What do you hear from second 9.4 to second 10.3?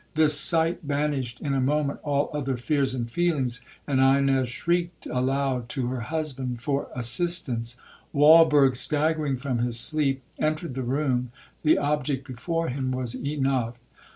his sleep,